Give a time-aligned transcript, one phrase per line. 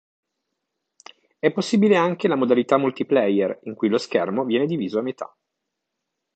[1.37, 5.37] È possibile anche la modalità multiplayer, in cui lo schermo viene diviso a metà.